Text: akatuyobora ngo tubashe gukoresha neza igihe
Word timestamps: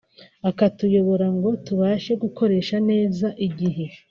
akatuyobora 0.49 1.27
ngo 1.35 1.49
tubashe 1.65 2.11
gukoresha 2.23 2.75
neza 2.89 3.27
igihe 3.47 3.85